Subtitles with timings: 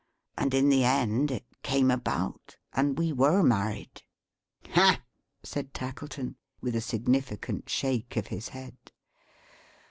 [0.35, 4.01] And in the end, it came about, and we were married."
[4.71, 5.03] "Hah!"
[5.43, 8.77] said Tackleton, with a significant shake of his head.